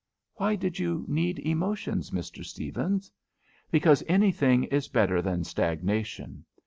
"Why 0.37 0.55
did 0.55 0.79
you 0.79 1.05
need 1.07 1.37
emotions, 1.37 2.09
Mr. 2.09 2.43
Stephens'?" 2.43 3.11
"Because 3.69 4.01
anything 4.07 4.63
is 4.63 4.87
better 4.87 5.21
than 5.21 5.43
stagnation. 5.43 6.43